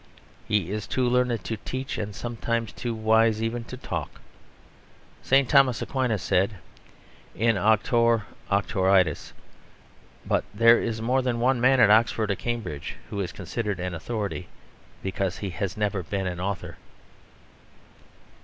[0.47, 4.19] He is too learned to teach, and sometimes too wise even to talk.
[5.21, 5.47] St.
[5.47, 6.55] Thomas Aquinas said:
[7.35, 9.31] "In auctore auctoritas."
[10.25, 13.93] But there is more than one man at Oxford or Cambridge who is considered an
[13.93, 14.47] authority
[15.03, 16.77] because he has never been an author.